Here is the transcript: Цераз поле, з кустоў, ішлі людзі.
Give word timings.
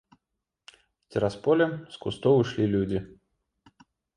Цераз 1.13 1.35
поле, 1.47 1.67
з 1.97 2.03
кустоў, 2.07 2.35
ішлі 2.47 2.65
людзі. 2.73 2.99